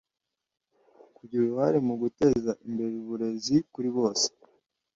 [1.15, 4.27] kugira uruhare mu guteza imbere uburezi kuri bose